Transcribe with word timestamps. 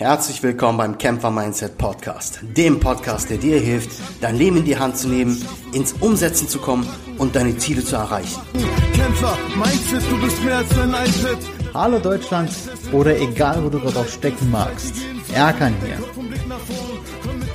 Herzlich 0.00 0.42
willkommen 0.42 0.78
beim 0.78 0.96
Kämpfer 0.96 1.30
Mindset 1.30 1.76
Podcast, 1.76 2.40
dem 2.56 2.80
Podcast, 2.80 3.28
der 3.28 3.36
dir 3.36 3.60
hilft, 3.60 3.90
dein 4.22 4.34
Leben 4.34 4.56
in 4.56 4.64
die 4.64 4.78
Hand 4.78 4.96
zu 4.96 5.08
nehmen, 5.08 5.44
ins 5.74 5.92
Umsetzen 5.92 6.48
zu 6.48 6.58
kommen 6.58 6.88
und 7.18 7.36
deine 7.36 7.58
Ziele 7.58 7.84
zu 7.84 7.96
erreichen. 7.96 8.40
Kämpfer 8.94 9.36
Mindset, 9.56 10.10
du 10.10 10.18
bist 10.22 10.42
mehr 10.42 10.56
als 10.56 10.78
ein 10.78 10.94
Eintritt. 10.94 11.38
Hallo 11.74 11.98
Deutschland 11.98 12.50
oder 12.92 13.14
egal 13.20 13.62
wo 13.62 13.68
du 13.68 13.78
gerade 13.78 13.98
auch 13.98 14.08
stecken 14.08 14.50
magst. 14.50 14.94
Erkan 15.34 15.74
hier. 15.84 15.98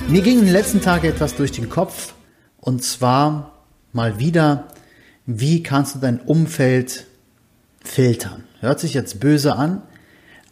Mir 0.07 0.21
ging 0.21 0.37
in 0.37 0.45
den 0.45 0.53
letzten 0.53 0.81
Tagen 0.81 1.07
etwas 1.07 1.35
durch 1.35 1.51
den 1.51 1.67
Kopf 1.67 2.13
und 2.59 2.83
zwar 2.83 3.53
mal 3.91 4.19
wieder, 4.19 4.67
wie 5.25 5.63
kannst 5.63 5.95
du 5.95 5.99
dein 5.99 6.19
Umfeld 6.19 7.07
filtern? 7.83 8.43
Hört 8.59 8.79
sich 8.79 8.93
jetzt 8.93 9.19
böse 9.19 9.55
an, 9.55 9.81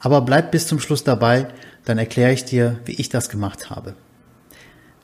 aber 0.03 0.21
bleib 0.21 0.51
bis 0.51 0.67
zum 0.67 0.79
Schluss 0.81 1.05
dabei, 1.05 1.47
dann 1.85 1.97
erkläre 1.97 2.33
ich 2.33 2.43
dir, 2.43 2.79
wie 2.85 2.91
ich 2.91 3.07
das 3.07 3.29
gemacht 3.29 3.69
habe. 3.69 3.95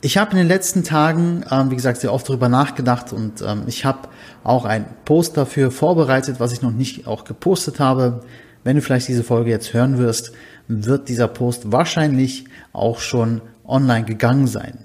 Ich 0.02 0.18
habe 0.18 0.32
in 0.32 0.36
den 0.36 0.46
letzten 0.46 0.84
Tagen, 0.84 1.44
ähm, 1.50 1.70
wie 1.70 1.76
gesagt, 1.76 2.00
sehr 2.00 2.12
oft 2.12 2.28
darüber 2.28 2.50
nachgedacht 2.50 3.12
und 3.12 3.42
ähm, 3.42 3.64
ich 3.66 3.84
habe 3.86 4.08
auch 4.44 4.66
ein 4.66 4.84
Post 5.06 5.36
dafür 5.36 5.70
vorbereitet, 5.70 6.38
was 6.38 6.52
ich 6.52 6.62
noch 6.62 6.70
nicht 6.70 7.06
auch 7.06 7.24
gepostet 7.24 7.80
habe. 7.80 8.20
Wenn 8.62 8.76
du 8.76 8.82
vielleicht 8.82 9.08
diese 9.08 9.24
Folge 9.24 9.50
jetzt 9.50 9.72
hören 9.72 9.96
wirst, 9.96 10.32
wird 10.68 11.08
dieser 11.08 11.28
Post 11.28 11.72
wahrscheinlich 11.72 12.44
auch 12.72 13.00
schon 13.00 13.40
online 13.64 14.04
gegangen 14.04 14.46
sein. 14.46 14.84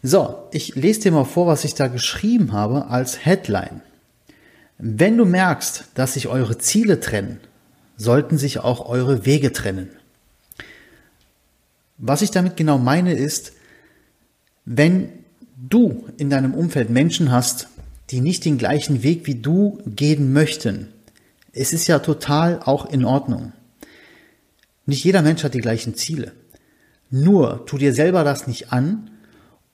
So, 0.00 0.46
ich 0.52 0.76
lese 0.76 1.00
dir 1.00 1.12
mal 1.12 1.24
vor, 1.24 1.48
was 1.48 1.64
ich 1.64 1.74
da 1.74 1.88
geschrieben 1.88 2.52
habe 2.52 2.86
als 2.86 3.24
Headline. 3.24 3.82
Wenn 4.78 5.16
du 5.16 5.24
merkst, 5.24 5.86
dass 5.94 6.14
sich 6.14 6.28
eure 6.28 6.58
Ziele 6.58 7.00
trennen, 7.00 7.40
sollten 7.98 8.38
sich 8.38 8.60
auch 8.60 8.88
eure 8.88 9.26
Wege 9.26 9.52
trennen. 9.52 9.90
Was 11.98 12.22
ich 12.22 12.30
damit 12.30 12.56
genau 12.56 12.78
meine 12.78 13.12
ist, 13.12 13.52
wenn 14.64 15.10
du 15.56 16.08
in 16.16 16.30
deinem 16.30 16.54
Umfeld 16.54 16.88
Menschen 16.88 17.30
hast, 17.32 17.68
die 18.10 18.20
nicht 18.20 18.44
den 18.44 18.56
gleichen 18.56 19.02
Weg 19.02 19.26
wie 19.26 19.34
du 19.34 19.82
gehen 19.84 20.32
möchten, 20.32 20.88
es 21.52 21.72
ist 21.72 21.88
ja 21.88 21.98
total 21.98 22.60
auch 22.62 22.90
in 22.90 23.04
Ordnung. 23.04 23.52
Nicht 24.86 25.04
jeder 25.04 25.22
Mensch 25.22 25.42
hat 25.42 25.54
die 25.54 25.60
gleichen 25.60 25.94
Ziele. 25.96 26.32
Nur 27.10 27.66
tu 27.66 27.78
dir 27.78 27.92
selber 27.92 28.22
das 28.22 28.46
nicht 28.46 28.72
an 28.72 29.10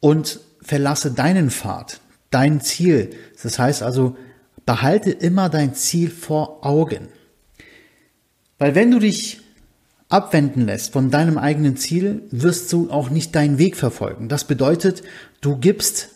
und 0.00 0.40
verlasse 0.62 1.10
deinen 1.10 1.50
Pfad, 1.50 2.00
dein 2.30 2.60
Ziel. 2.62 3.10
Das 3.42 3.58
heißt 3.58 3.82
also, 3.82 4.16
behalte 4.64 5.10
immer 5.10 5.50
dein 5.50 5.74
Ziel 5.74 6.10
vor 6.10 6.64
Augen. 6.64 7.08
Weil 8.58 8.74
wenn 8.74 8.90
du 8.90 8.98
dich 8.98 9.40
abwenden 10.08 10.66
lässt 10.66 10.92
von 10.92 11.10
deinem 11.10 11.38
eigenen 11.38 11.76
Ziel, 11.76 12.22
wirst 12.30 12.72
du 12.72 12.90
auch 12.90 13.10
nicht 13.10 13.34
deinen 13.34 13.58
Weg 13.58 13.76
verfolgen. 13.76 14.28
Das 14.28 14.44
bedeutet, 14.44 15.02
du 15.40 15.56
gibst 15.56 16.10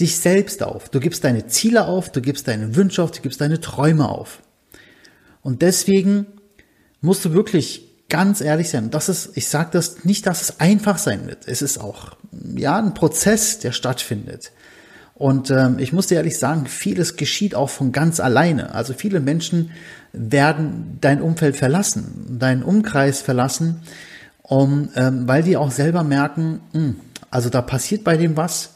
dich 0.00 0.16
selbst 0.16 0.62
auf. 0.62 0.88
Du 0.88 1.00
gibst 1.00 1.24
deine 1.24 1.46
Ziele 1.46 1.86
auf, 1.86 2.10
du 2.10 2.20
gibst 2.20 2.48
deine 2.48 2.76
Wünsche 2.76 3.02
auf, 3.02 3.10
du 3.10 3.20
gibst 3.20 3.40
deine 3.40 3.60
Träume 3.60 4.08
auf. 4.08 4.42
Und 5.42 5.62
deswegen 5.62 6.26
musst 7.00 7.24
du 7.24 7.32
wirklich 7.32 7.88
ganz 8.08 8.40
ehrlich 8.40 8.70
sein. 8.70 8.90
Das 8.90 9.08
ist, 9.08 9.36
ich 9.36 9.48
sage 9.48 9.70
das 9.72 10.04
nicht, 10.04 10.26
dass 10.26 10.42
es 10.42 10.60
einfach 10.60 10.98
sein 10.98 11.26
wird. 11.26 11.46
Es 11.46 11.62
ist 11.62 11.78
auch 11.78 12.16
ja 12.56 12.78
ein 12.78 12.94
Prozess, 12.94 13.58
der 13.58 13.72
stattfindet. 13.72 14.52
Und 15.18 15.50
ähm, 15.50 15.80
ich 15.80 15.92
muss 15.92 16.06
dir 16.06 16.14
ehrlich 16.14 16.38
sagen, 16.38 16.66
vieles 16.66 17.16
geschieht 17.16 17.56
auch 17.56 17.70
von 17.70 17.90
ganz 17.90 18.20
alleine. 18.20 18.74
Also 18.74 18.94
viele 18.94 19.18
Menschen 19.18 19.72
werden 20.12 20.98
dein 21.00 21.20
Umfeld 21.20 21.56
verlassen, 21.56 22.38
deinen 22.38 22.62
Umkreis 22.62 23.20
verlassen, 23.20 23.80
um, 24.42 24.90
ähm, 24.94 25.26
weil 25.26 25.42
die 25.42 25.56
auch 25.56 25.72
selber 25.72 26.04
merken, 26.04 26.60
mh, 26.72 26.80
hm, 26.80 26.96
also 27.30 27.50
da 27.50 27.60
passiert 27.60 28.04
bei 28.04 28.16
dem 28.16 28.36
was, 28.36 28.70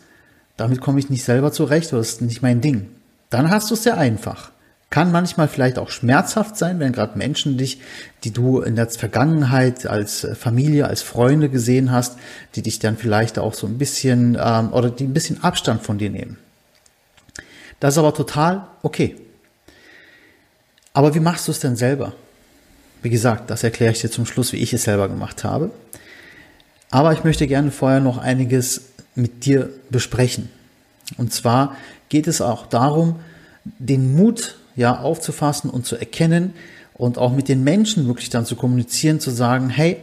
damit 0.56 0.80
komme 0.80 0.98
ich 0.98 1.08
nicht 1.08 1.24
selber 1.24 1.52
zurecht 1.52 1.92
das 1.92 2.08
ist 2.08 2.22
nicht 2.22 2.42
mein 2.42 2.60
Ding. 2.60 2.88
Dann 3.30 3.48
hast 3.48 3.70
du 3.70 3.74
es 3.74 3.84
sehr 3.84 3.96
einfach. 3.96 4.51
Kann 4.92 5.10
manchmal 5.10 5.48
vielleicht 5.48 5.78
auch 5.78 5.88
schmerzhaft 5.88 6.58
sein, 6.58 6.78
wenn 6.78 6.92
gerade 6.92 7.16
Menschen 7.16 7.56
dich, 7.56 7.80
die 8.24 8.30
du 8.30 8.60
in 8.60 8.76
der 8.76 8.90
Vergangenheit 8.90 9.86
als 9.86 10.28
Familie, 10.38 10.86
als 10.86 11.00
Freunde 11.00 11.48
gesehen 11.48 11.90
hast, 11.90 12.18
die 12.56 12.60
dich 12.60 12.78
dann 12.78 12.98
vielleicht 12.98 13.38
auch 13.38 13.54
so 13.54 13.66
ein 13.66 13.78
bisschen 13.78 14.36
ähm, 14.38 14.70
oder 14.70 14.90
die 14.90 15.04
ein 15.04 15.14
bisschen 15.14 15.42
Abstand 15.42 15.82
von 15.82 15.96
dir 15.96 16.10
nehmen. 16.10 16.36
Das 17.80 17.94
ist 17.94 17.98
aber 17.98 18.12
total 18.12 18.66
okay. 18.82 19.16
Aber 20.92 21.14
wie 21.14 21.20
machst 21.20 21.48
du 21.48 21.52
es 21.52 21.60
denn 21.60 21.74
selber? 21.74 22.12
Wie 23.00 23.08
gesagt, 23.08 23.48
das 23.48 23.64
erkläre 23.64 23.92
ich 23.92 24.02
dir 24.02 24.10
zum 24.10 24.26
Schluss, 24.26 24.52
wie 24.52 24.58
ich 24.58 24.74
es 24.74 24.82
selber 24.82 25.08
gemacht 25.08 25.42
habe. 25.42 25.70
Aber 26.90 27.14
ich 27.14 27.24
möchte 27.24 27.46
gerne 27.46 27.70
vorher 27.70 28.00
noch 28.00 28.18
einiges 28.18 28.90
mit 29.14 29.46
dir 29.46 29.70
besprechen. 29.88 30.50
Und 31.16 31.32
zwar 31.32 31.78
geht 32.10 32.26
es 32.26 32.42
auch 32.42 32.66
darum, 32.66 33.20
den 33.64 34.14
Mut 34.14 34.58
ja 34.76 34.98
aufzufassen 34.98 35.70
und 35.70 35.86
zu 35.86 35.96
erkennen 35.96 36.52
und 36.94 37.18
auch 37.18 37.32
mit 37.32 37.48
den 37.48 37.64
Menschen 37.64 38.06
wirklich 38.06 38.30
dann 38.30 38.46
zu 38.46 38.56
kommunizieren, 38.56 39.20
zu 39.20 39.30
sagen, 39.30 39.68
hey, 39.70 39.98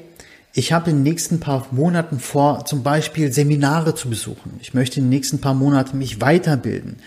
ich 0.53 0.73
habe 0.73 0.89
in 0.89 0.97
den 0.97 1.03
nächsten 1.03 1.39
paar 1.39 1.67
Monaten 1.71 2.19
vor, 2.19 2.65
zum 2.65 2.83
Beispiel 2.83 3.31
Seminare 3.31 3.93
zu 3.95 4.09
besuchen. 4.09 4.59
Ich 4.61 4.73
möchte 4.73 4.99
in 4.99 5.05
den 5.05 5.09
nächsten 5.09 5.39
paar 5.39 5.53
Monaten 5.53 5.97
mich 5.97 6.21
weiterbilden. 6.21 6.97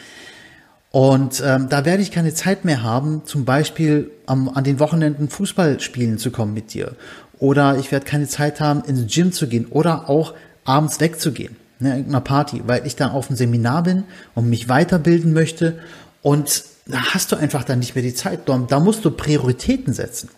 Und 0.93 1.43
ähm, 1.45 1.69
da 1.69 1.85
werde 1.85 2.03
ich 2.03 2.11
keine 2.11 2.35
Zeit 2.35 2.65
mehr 2.65 2.83
haben, 2.83 3.23
zum 3.25 3.45
Beispiel 3.45 4.11
am, 4.27 4.49
an 4.51 4.63
den 4.63 4.79
Wochenenden 4.79 5.29
Fußball 5.29 5.81
spielen 5.81 6.19
zu 6.19 6.31
kommen 6.31 6.55
mit 6.55 6.75
dir. 6.75 6.97
Oder 7.39 7.79
ich 7.79 7.91
werde 7.91 8.07
keine 8.07 8.29
Zeit 8.29 8.61
haben, 8.61 8.85
ins 8.85 9.13
Gym 9.13 9.33
zu 9.33 9.49
gehen 9.49 9.67
oder 9.67 10.09
auch 10.09 10.35
abends 10.65 11.01
wegzugehen, 11.01 11.57
ne, 11.81 11.91
irgendeiner 11.91 12.21
Party, 12.21 12.63
weil 12.67 12.87
ich 12.87 12.95
dann 12.95 13.11
auf 13.11 13.29
einem 13.29 13.37
Seminar 13.37 13.83
bin 13.83 14.05
und 14.35 14.49
mich 14.49 14.69
weiterbilden 14.69 15.33
möchte. 15.33 15.79
Und 16.21 16.65
hast 16.91 17.33
du 17.33 17.37
einfach 17.37 17.65
dann 17.65 17.79
nicht 17.79 17.95
mehr 17.95 18.03
die 18.03 18.15
Zeit. 18.15 18.49
Da 18.49 18.81
musst 18.81 19.05
du 19.05 19.11
Prioritäten 19.11 19.93
setzen. 19.93 20.31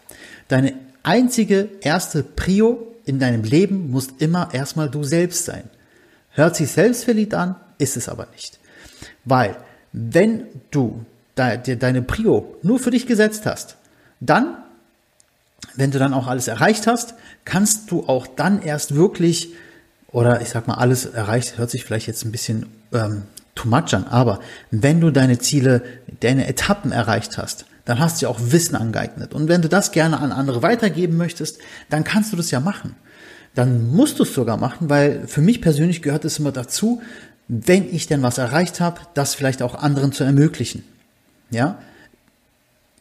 Deine 0.49 0.75
einzige 1.03 1.69
erste 1.81 2.23
Prio 2.23 2.95
in 3.05 3.19
deinem 3.19 3.45
Leben 3.45 3.91
muss 3.91 4.09
immer 4.19 4.53
erstmal 4.53 4.91
du 4.91 5.05
selbst 5.05 5.45
sein. 5.45 5.69
Hört 6.31 6.57
sich 6.57 6.71
selbstverliebt 6.71 7.35
an, 7.35 7.57
ist 7.79 7.97
es 7.97 8.09
aber 8.09 8.27
nicht. 8.33 8.59
Weil, 9.25 9.57
wenn 9.93 10.47
du 10.71 11.05
dir 11.37 11.77
deine 11.77 12.03
Prio 12.03 12.57
nur 12.63 12.79
für 12.79 12.91
dich 12.91 13.07
gesetzt 13.07 13.47
hast, 13.47 13.77
dann, 14.21 14.57
wenn 15.75 15.91
du 15.91 15.99
dann 15.99 16.15
auch 16.15 16.27
alles 16.27 16.49
erreicht 16.49 16.87
hast, 16.87 17.15
kannst 17.45 17.91
du 17.91 18.07
auch 18.07 18.27
dann 18.27 18.63
erst 18.63 18.95
wirklich, 18.95 19.55
oder 20.09 20.41
ich 20.41 20.49
sag 20.49 20.67
mal, 20.67 20.75
alles 20.75 21.07
erreicht, 21.07 21.59
hört 21.59 21.71
sich 21.71 21.85
vielleicht 21.85 22.07
jetzt 22.07 22.25
ein 22.25 22.33
bisschen 22.33 22.67
ähm, 22.93 23.25
too 23.55 23.69
much 23.69 23.95
an. 23.95 24.05
Aber 24.05 24.41
wenn 24.71 25.01
du 25.01 25.11
deine 25.11 25.39
Ziele, 25.39 25.83
deine 26.21 26.47
Etappen 26.47 26.93
erreicht 26.93 27.39
hast, 27.39 27.67
dann 27.85 27.99
hast 27.99 28.21
du 28.21 28.27
ja 28.27 28.31
auch 28.31 28.41
Wissen 28.41 28.77
angeeignet. 28.77 29.35
Und 29.35 29.49
wenn 29.49 29.63
du 29.63 29.69
das 29.69 29.93
gerne 29.93 30.19
an 30.21 30.33
andere 30.33 30.63
weitergeben 30.63 31.17
möchtest, 31.17 31.59
dann 31.91 32.05
kannst 32.05 32.33
du 32.33 32.37
das 32.37 32.51
ja 32.51 32.61
machen. 32.61 32.97
Dann 33.55 33.95
musst 33.95 34.19
du 34.19 34.25
es 34.25 34.35
sogar 34.35 34.57
machen, 34.57 34.91
weil 34.91 35.27
für 35.27 35.41
mich 35.41 35.61
persönlich 35.61 36.03
gehört 36.03 36.25
es 36.25 36.39
immer 36.39 36.53
dazu, 36.53 37.03
wenn 37.47 37.93
ich 37.95 38.07
denn 38.07 38.23
was 38.23 38.39
erreicht 38.39 38.81
habe, 38.81 39.01
das 39.15 39.35
vielleicht 39.35 39.63
auch 39.63 39.75
anderen 39.75 40.13
zu 40.13 40.25
ermöglichen. 40.25 40.83
Ja? 41.51 41.79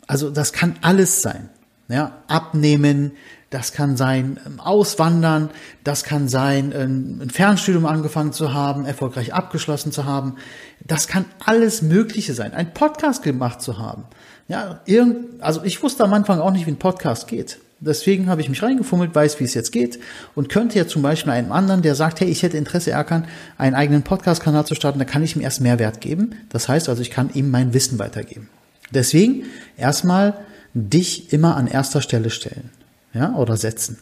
Also 0.05 0.29
das 0.29 0.51
kann 0.53 0.75
alles 0.81 1.21
sein. 1.21 1.49
Ja? 1.93 2.23
Abnehmen, 2.27 3.11
das 3.53 3.71
kann 3.71 3.95
sein 3.97 4.39
ähm, 4.47 4.59
Auswandern, 4.59 5.51
das 5.83 6.03
kann 6.03 6.27
sein 6.27 6.73
ähm, 6.75 7.19
ein 7.21 7.29
Fernstudium 7.29 7.85
angefangen 7.85 8.33
zu 8.33 8.53
haben, 8.53 8.85
erfolgreich 8.85 9.33
abgeschlossen 9.33 9.91
zu 9.91 10.05
haben. 10.05 10.37
Das 10.85 11.07
kann 11.07 11.25
alles 11.45 11.83
Mögliche 11.83 12.33
sein. 12.33 12.53
Ein 12.53 12.73
Podcast 12.73 13.21
gemacht 13.21 13.61
zu 13.61 13.77
haben. 13.77 14.05
Ja, 14.47 14.81
irgend, 14.85 15.41
also 15.41 15.63
ich 15.63 15.83
wusste 15.83 16.03
am 16.03 16.13
Anfang 16.13 16.39
auch 16.39 16.51
nicht, 16.51 16.65
wie 16.65 16.71
ein 16.71 16.77
Podcast 16.77 17.27
geht. 17.27 17.59
Deswegen 17.79 18.27
habe 18.27 18.41
ich 18.41 18.49
mich 18.49 18.63
reingefummelt, 18.63 19.13
weiß, 19.13 19.39
wie 19.39 19.43
es 19.43 19.53
jetzt 19.53 19.71
geht 19.71 19.99
und 20.35 20.49
könnte 20.49 20.79
ja 20.79 20.87
zum 20.87 21.01
Beispiel 21.01 21.31
einem 21.31 21.51
anderen, 21.51 21.81
der 21.81 21.95
sagt, 21.95 22.21
hey, 22.21 22.29
ich 22.29 22.41
hätte 22.41 22.57
Interesse, 22.57 22.91
Erkan, 22.91 23.27
einen 23.57 23.75
eigenen 23.75 24.03
Podcast-Kanal 24.03 24.65
zu 24.65 24.73
starten, 24.73 24.99
da 24.99 25.05
kann 25.05 25.21
ich 25.21 25.35
ihm 25.35 25.41
erst 25.41 25.61
Mehrwert 25.61 26.01
geben. 26.01 26.35
Das 26.49 26.69
heißt 26.69 26.89
also, 26.89 27.01
ich 27.01 27.11
kann 27.11 27.29
ihm 27.33 27.51
mein 27.51 27.73
Wissen 27.73 27.99
weitergeben. 27.99 28.49
Deswegen 28.91 29.43
erstmal 29.77 30.33
dich 30.73 31.31
immer 31.33 31.55
an 31.55 31.67
erster 31.67 32.01
Stelle 32.01 32.29
stellen 32.29 32.69
ja, 33.13 33.35
oder 33.35 33.57
setzen. 33.57 33.99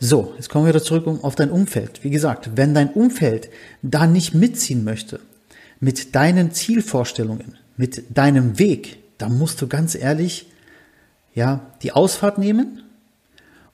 So, 0.00 0.32
jetzt 0.36 0.48
kommen 0.48 0.64
wir 0.64 0.74
wieder 0.74 0.82
zurück 0.82 1.06
auf 1.22 1.34
dein 1.34 1.50
Umfeld. 1.50 2.04
Wie 2.04 2.10
gesagt, 2.10 2.50
wenn 2.54 2.72
dein 2.72 2.90
Umfeld 2.90 3.50
da 3.82 4.06
nicht 4.06 4.32
mitziehen 4.32 4.84
möchte, 4.84 5.20
mit 5.80 6.14
deinen 6.14 6.52
Zielvorstellungen, 6.52 7.56
mit 7.76 8.04
deinem 8.16 8.58
Weg, 8.58 8.98
dann 9.18 9.36
musst 9.36 9.60
du 9.60 9.66
ganz 9.66 9.94
ehrlich, 9.94 10.46
ja, 11.34 11.60
die 11.82 11.92
Ausfahrt 11.92 12.38
nehmen 12.38 12.82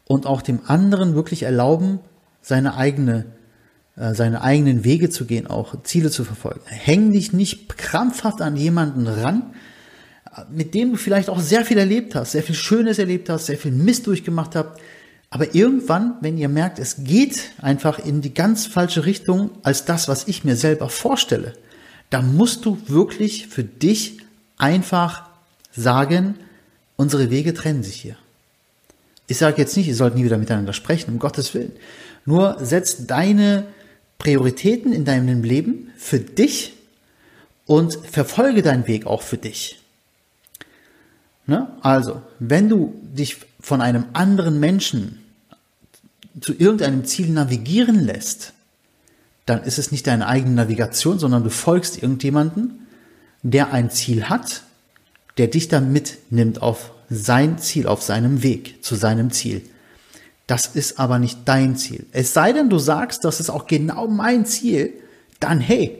und 0.06 0.26
auch 0.26 0.42
dem 0.42 0.60
anderen 0.66 1.14
wirklich 1.14 1.42
erlauben, 1.42 2.00
seine 2.40 2.76
eigene, 2.76 3.26
äh, 3.96 4.14
seine 4.14 4.42
eigenen 4.42 4.84
Wege 4.84 5.10
zu 5.10 5.26
gehen, 5.26 5.46
auch 5.46 5.82
Ziele 5.82 6.10
zu 6.10 6.24
verfolgen. 6.24 6.60
Häng 6.66 7.12
dich 7.12 7.32
nicht 7.32 7.76
krampfhaft 7.76 8.40
an 8.40 8.56
jemanden 8.56 9.06
ran, 9.06 9.54
mit 10.50 10.74
dem 10.74 10.92
du 10.92 10.96
vielleicht 10.96 11.28
auch 11.28 11.40
sehr 11.40 11.64
viel 11.64 11.78
erlebt 11.78 12.14
hast, 12.14 12.32
sehr 12.32 12.42
viel 12.42 12.54
Schönes 12.54 12.98
erlebt 12.98 13.28
hast, 13.28 13.46
sehr 13.46 13.58
viel 13.58 13.72
Mist 13.72 14.06
durchgemacht 14.06 14.54
hast, 14.56 14.80
Aber 15.34 15.52
irgendwann, 15.52 16.14
wenn 16.20 16.38
ihr 16.38 16.48
merkt, 16.48 16.78
es 16.78 17.02
geht 17.02 17.50
einfach 17.60 17.98
in 17.98 18.20
die 18.20 18.32
ganz 18.32 18.66
falsche 18.66 19.04
Richtung 19.04 19.50
als 19.64 19.84
das, 19.84 20.06
was 20.06 20.28
ich 20.28 20.44
mir 20.44 20.54
selber 20.54 20.88
vorstelle, 20.88 21.54
dann 22.08 22.36
musst 22.36 22.64
du 22.64 22.78
wirklich 22.86 23.48
für 23.48 23.64
dich 23.64 24.18
einfach 24.58 25.28
sagen, 25.72 26.36
unsere 26.94 27.30
Wege 27.30 27.52
trennen 27.52 27.82
sich 27.82 27.96
hier. 27.96 28.16
Ich 29.26 29.38
sage 29.38 29.60
jetzt 29.60 29.76
nicht, 29.76 29.88
ihr 29.88 29.96
sollt 29.96 30.14
nie 30.14 30.24
wieder 30.24 30.38
miteinander 30.38 30.72
sprechen, 30.72 31.10
um 31.10 31.18
Gottes 31.18 31.52
Willen. 31.52 31.72
Nur 32.24 32.56
setz 32.60 33.04
deine 33.06 33.66
Prioritäten 34.18 34.92
in 34.92 35.04
deinem 35.04 35.42
Leben 35.42 35.90
für 35.96 36.20
dich 36.20 36.74
und 37.66 37.98
verfolge 38.08 38.62
deinen 38.62 38.86
Weg 38.86 39.06
auch 39.06 39.22
für 39.22 39.38
dich. 39.38 39.80
Ne? 41.46 41.68
Also, 41.82 42.22
wenn 42.38 42.68
du 42.68 42.94
dich 43.02 43.38
von 43.60 43.80
einem 43.80 44.04
anderen 44.12 44.60
Menschen 44.60 45.20
zu 46.40 46.52
irgendeinem 46.52 47.04
Ziel 47.04 47.30
navigieren 47.30 48.04
lässt, 48.04 48.52
dann 49.46 49.62
ist 49.62 49.78
es 49.78 49.92
nicht 49.92 50.06
deine 50.06 50.26
eigene 50.26 50.54
Navigation, 50.54 51.18
sondern 51.18 51.44
du 51.44 51.50
folgst 51.50 52.02
irgendjemanden, 52.02 52.86
der 53.42 53.72
ein 53.72 53.90
Ziel 53.90 54.28
hat, 54.28 54.62
der 55.36 55.48
dich 55.48 55.68
dann 55.68 55.92
mitnimmt 55.92 56.62
auf 56.62 56.92
sein 57.10 57.58
Ziel, 57.58 57.86
auf 57.86 58.02
seinem 58.02 58.42
Weg 58.42 58.82
zu 58.82 58.94
seinem 58.94 59.30
Ziel. 59.30 59.62
Das 60.46 60.66
ist 60.66 60.98
aber 60.98 61.18
nicht 61.18 61.40
dein 61.44 61.76
Ziel. 61.76 62.06
Es 62.12 62.32
sei 62.32 62.52
denn, 62.52 62.70
du 62.70 62.78
sagst, 62.78 63.24
das 63.24 63.40
ist 63.40 63.50
auch 63.50 63.66
genau 63.66 64.06
mein 64.08 64.46
Ziel, 64.46 64.92
dann 65.40 65.60
hey, 65.60 65.98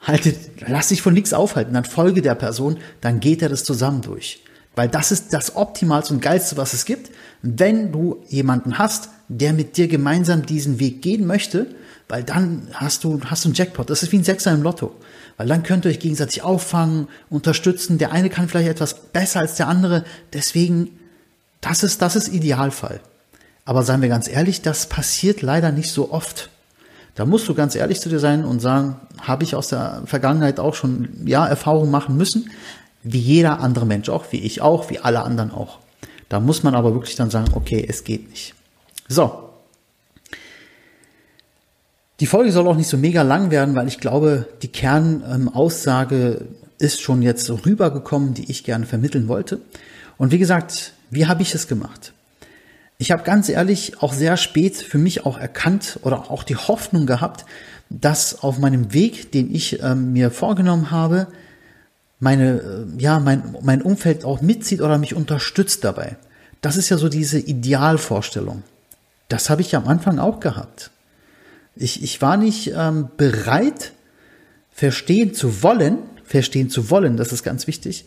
haltet, 0.00 0.36
lass 0.66 0.88
dich 0.88 1.02
von 1.02 1.12
nichts 1.14 1.32
aufhalten, 1.32 1.74
dann 1.74 1.84
folge 1.84 2.22
der 2.22 2.34
Person, 2.34 2.78
dann 3.00 3.20
geht 3.20 3.42
er 3.42 3.48
das 3.48 3.64
zusammen 3.64 4.00
durch. 4.00 4.42
Weil 4.76 4.88
das 4.88 5.12
ist 5.12 5.32
das 5.32 5.56
Optimalste 5.56 6.14
und 6.14 6.22
Geilste, 6.22 6.56
was 6.56 6.72
es 6.72 6.84
gibt, 6.84 7.10
wenn 7.42 7.92
du 7.92 8.22
jemanden 8.28 8.78
hast, 8.78 9.10
der 9.28 9.52
mit 9.52 9.76
dir 9.76 9.88
gemeinsam 9.88 10.46
diesen 10.46 10.78
Weg 10.80 11.02
gehen 11.02 11.26
möchte, 11.26 11.66
weil 12.08 12.24
dann 12.24 12.68
hast 12.74 13.04
du, 13.04 13.20
hast 13.24 13.44
du 13.44 13.48
einen 13.48 13.54
Jackpot. 13.54 13.88
Das 13.88 14.02
ist 14.02 14.12
wie 14.12 14.18
ein 14.18 14.24
Sechser 14.24 14.52
im 14.52 14.62
Lotto. 14.62 14.94
Weil 15.36 15.46
dann 15.46 15.62
könnt 15.62 15.84
ihr 15.84 15.90
euch 15.90 16.00
gegenseitig 16.00 16.42
auffangen, 16.42 17.08
unterstützen. 17.30 17.98
Der 17.98 18.12
eine 18.12 18.28
kann 18.28 18.48
vielleicht 18.48 18.68
etwas 18.68 18.94
besser 18.94 19.40
als 19.40 19.54
der 19.54 19.68
andere. 19.68 20.04
Deswegen, 20.32 20.98
das 21.60 21.82
ist, 21.82 22.02
das 22.02 22.16
ist 22.16 22.28
Idealfall. 22.28 23.00
Aber 23.64 23.84
seien 23.84 24.02
wir 24.02 24.08
ganz 24.08 24.28
ehrlich, 24.28 24.62
das 24.62 24.88
passiert 24.88 25.42
leider 25.42 25.70
nicht 25.70 25.92
so 25.92 26.12
oft. 26.12 26.50
Da 27.14 27.24
musst 27.26 27.48
du 27.48 27.54
ganz 27.54 27.74
ehrlich 27.74 28.00
zu 28.00 28.08
dir 28.08 28.18
sein 28.18 28.44
und 28.44 28.60
sagen, 28.60 28.96
habe 29.20 29.44
ich 29.44 29.54
aus 29.54 29.68
der 29.68 30.02
Vergangenheit 30.06 30.58
auch 30.58 30.74
schon, 30.74 31.08
ja, 31.26 31.46
Erfahrungen 31.46 31.90
machen 31.90 32.16
müssen. 32.16 32.50
Wie 33.02 33.18
jeder 33.18 33.60
andere 33.60 33.86
Mensch 33.86 34.08
auch, 34.08 34.26
wie 34.30 34.40
ich 34.40 34.60
auch, 34.60 34.90
wie 34.90 34.98
alle 34.98 35.22
anderen 35.22 35.50
auch. 35.50 35.78
Da 36.28 36.38
muss 36.38 36.62
man 36.62 36.74
aber 36.74 36.94
wirklich 36.94 37.16
dann 37.16 37.30
sagen, 37.30 37.52
okay, 37.54 37.84
es 37.88 38.04
geht 38.04 38.30
nicht. 38.30 38.54
So. 39.08 39.50
Die 42.20 42.26
Folge 42.26 42.52
soll 42.52 42.68
auch 42.68 42.76
nicht 42.76 42.88
so 42.88 42.98
mega 42.98 43.22
lang 43.22 43.50
werden, 43.50 43.74
weil 43.74 43.88
ich 43.88 43.98
glaube, 43.98 44.46
die 44.62 44.68
Kernaussage 44.68 46.46
ist 46.78 47.00
schon 47.00 47.22
jetzt 47.22 47.50
rübergekommen, 47.50 48.34
die 48.34 48.50
ich 48.50 48.64
gerne 48.64 48.86
vermitteln 48.86 49.28
wollte. 49.28 49.60
Und 50.18 50.30
wie 50.30 50.38
gesagt, 50.38 50.92
wie 51.10 51.26
habe 51.26 51.42
ich 51.42 51.54
es 51.54 51.66
gemacht? 51.66 52.12
Ich 52.98 53.10
habe 53.10 53.22
ganz 53.22 53.48
ehrlich 53.48 54.02
auch 54.02 54.12
sehr 54.12 54.36
spät 54.36 54.76
für 54.76 54.98
mich 54.98 55.24
auch 55.24 55.38
erkannt 55.38 55.98
oder 56.02 56.30
auch 56.30 56.42
die 56.42 56.56
Hoffnung 56.56 57.06
gehabt, 57.06 57.46
dass 57.88 58.42
auf 58.42 58.58
meinem 58.58 58.92
Weg, 58.92 59.32
den 59.32 59.52
ich 59.54 59.82
äh, 59.82 59.94
mir 59.94 60.30
vorgenommen 60.30 60.90
habe, 60.90 61.26
meine, 62.20 62.60
äh, 62.60 63.02
ja, 63.02 63.18
mein, 63.18 63.56
mein 63.62 63.82
Umfeld 63.82 64.24
auch 64.24 64.40
mitzieht 64.42 64.82
oder 64.82 64.98
mich 64.98 65.14
unterstützt 65.14 65.82
dabei. 65.84 66.16
Das 66.60 66.76
ist 66.76 66.90
ja 66.90 66.98
so 66.98 67.08
diese 67.08 67.38
Idealvorstellung. 67.38 68.62
Das 69.28 69.50
habe 69.50 69.62
ich 69.62 69.74
am 69.74 69.88
Anfang 69.88 70.18
auch 70.18 70.40
gehabt. 70.40 70.90
Ich, 71.74 72.02
ich 72.02 72.20
war 72.20 72.36
nicht 72.36 72.72
ähm, 72.76 73.08
bereit, 73.16 73.92
verstehen 74.70 75.34
zu 75.34 75.62
wollen, 75.62 75.98
verstehen 76.24 76.70
zu 76.70 76.90
wollen, 76.90 77.16
das 77.16 77.32
ist 77.32 77.42
ganz 77.42 77.66
wichtig, 77.66 78.04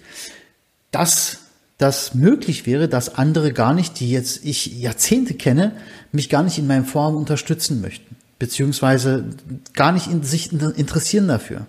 dass 0.92 1.40
das 1.78 2.14
möglich 2.14 2.66
wäre, 2.66 2.88
dass 2.88 3.16
andere 3.16 3.52
gar 3.52 3.74
nicht, 3.74 4.00
die 4.00 4.12
jetzt 4.12 4.46
ich 4.46 4.80
Jahrzehnte 4.80 5.34
kenne, 5.34 5.74
mich 6.12 6.30
gar 6.30 6.44
nicht 6.44 6.58
in 6.58 6.68
meinem 6.68 6.86
Vorhaben 6.86 7.18
unterstützen 7.18 7.82
möchten, 7.82 8.16
beziehungsweise 8.40 9.26
gar 9.74 9.92
nicht 9.92 10.08
in, 10.08 10.24
sich 10.24 10.52
interessieren 10.54 11.28
dafür. 11.28 11.66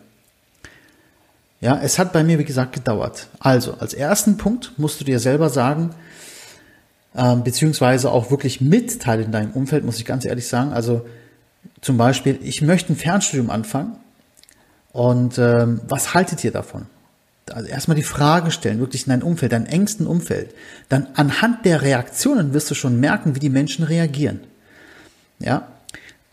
Ja, 1.64 1.80
es 1.82 1.98
hat 1.98 2.12
bei 2.12 2.22
mir, 2.22 2.38
wie 2.38 2.44
gesagt, 2.44 2.74
gedauert. 2.74 3.28
Also, 3.40 3.72
als 3.78 3.94
ersten 3.94 4.36
Punkt 4.36 4.72
musst 4.76 5.00
du 5.00 5.04
dir 5.04 5.18
selber 5.18 5.48
sagen, 5.48 5.94
äh, 7.14 7.36
beziehungsweise 7.36 8.12
auch 8.12 8.30
wirklich 8.30 8.60
mitteilen 8.60 9.24
in 9.24 9.32
deinem 9.32 9.52
Umfeld, 9.52 9.82
muss 9.82 9.96
ich 9.96 10.04
ganz 10.04 10.26
ehrlich 10.26 10.46
sagen. 10.46 10.74
Also, 10.74 11.06
zum 11.80 11.96
Beispiel, 11.96 12.38
ich 12.42 12.60
möchte 12.60 12.92
ein 12.92 12.96
Fernstudium 12.96 13.48
anfangen 13.48 13.96
und 14.92 15.38
ähm, 15.38 15.80
was 15.88 16.12
haltet 16.12 16.44
ihr 16.44 16.52
davon? 16.52 16.84
also 17.50 17.66
erstmal 17.66 17.96
die 17.96 18.02
Frage 18.02 18.50
stellen, 18.50 18.78
wirklich 18.78 19.06
in 19.06 19.10
dein 19.10 19.22
Umfeld, 19.22 19.52
dein 19.52 19.64
engsten 19.64 20.06
Umfeld. 20.06 20.54
Dann 20.90 21.08
anhand 21.14 21.64
der 21.64 21.80
Reaktionen 21.80 22.52
wirst 22.52 22.70
du 22.70 22.74
schon 22.74 23.00
merken, 23.00 23.34
wie 23.36 23.40
die 23.40 23.48
Menschen 23.48 23.86
reagieren. 23.86 24.40
Ja, 25.38 25.66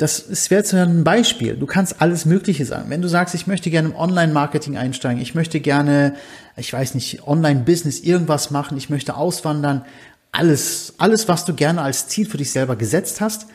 das 0.02 0.50
wäre 0.50 0.62
jetzt 0.62 0.74
ein 0.74 1.04
Beispiel. 1.04 1.56
Du 1.56 1.68
kannst 1.68 2.02
alles 2.02 2.26
Mögliche 2.26 2.66
sagen. 2.66 2.90
Wenn 2.90 3.04
du 3.04 3.08
sagst, 3.08 3.36
ich 3.36 3.46
möchte 3.46 3.70
gerne 3.70 3.90
im 3.90 3.96
Online-Marketing 3.96 4.76
einsteigen, 4.76 5.22
ich 5.22 5.36
möchte 5.36 5.60
gerne, 5.60 6.16
ich 6.58 6.74
weiß 6.74 6.96
nicht, 6.96 7.28
Online-Business 7.28 8.00
irgendwas 8.00 8.50
machen, 8.50 8.78
ich 8.78 8.90
möchte 8.90 9.16
auswandern, 9.16 9.86
alles, 10.32 10.96
alles, 10.98 11.28
was 11.28 11.46
du 11.46 11.54
gerne 11.54 11.84
als 11.84 12.08
Ziel 12.08 12.26
für 12.26 12.38
dich 12.38 12.52
selber 12.52 12.76
gesetzt 12.76 13.22
hast, 13.22 13.46